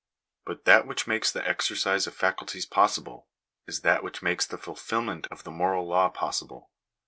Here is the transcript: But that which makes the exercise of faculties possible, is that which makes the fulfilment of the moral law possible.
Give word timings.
But 0.47 0.65
that 0.65 0.87
which 0.87 1.05
makes 1.05 1.31
the 1.31 1.47
exercise 1.47 2.07
of 2.07 2.15
faculties 2.15 2.65
possible, 2.65 3.27
is 3.67 3.81
that 3.81 4.03
which 4.03 4.23
makes 4.23 4.47
the 4.47 4.57
fulfilment 4.57 5.27
of 5.27 5.43
the 5.43 5.51
moral 5.51 5.87
law 5.87 6.09
possible. 6.09 6.71